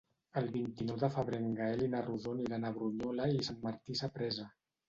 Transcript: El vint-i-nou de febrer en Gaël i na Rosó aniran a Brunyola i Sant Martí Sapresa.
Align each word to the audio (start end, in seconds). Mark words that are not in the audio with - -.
El 0.39 0.45
vint-i-nou 0.53 0.97
de 1.03 1.09
febrer 1.17 1.41
en 1.43 1.51
Gaël 1.59 1.83
i 1.87 1.91
na 1.97 2.01
Rosó 2.07 2.33
aniran 2.39 2.65
a 2.71 2.75
Brunyola 2.79 3.29
i 3.37 3.47
Sant 3.51 3.61
Martí 3.69 4.01
Sapresa. 4.05 4.53